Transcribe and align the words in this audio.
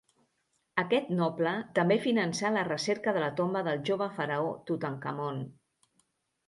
Aquest 0.83 1.11
noble 1.17 1.51
també 1.81 1.97
finançà 2.07 2.51
la 2.57 2.65
recerca 2.71 3.15
de 3.19 3.23
la 3.27 3.31
tomba 3.43 3.65
del 3.69 3.85
jove 3.93 4.11
faraó 4.21 4.53
Tutankamon. 4.71 5.45